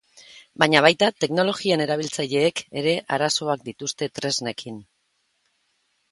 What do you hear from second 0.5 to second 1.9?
Baina baita teknologien